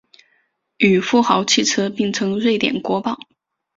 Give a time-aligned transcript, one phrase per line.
[0.77, 3.19] 与富豪汽车并称瑞典国宝。